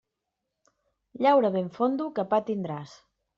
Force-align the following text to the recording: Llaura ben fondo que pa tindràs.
Llaura 1.25 1.51
ben 1.57 1.69
fondo 1.77 2.09
que 2.17 2.27
pa 2.33 2.41
tindràs. 2.49 2.97